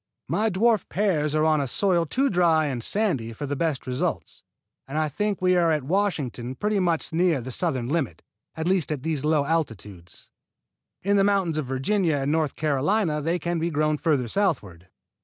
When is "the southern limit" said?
7.39-8.23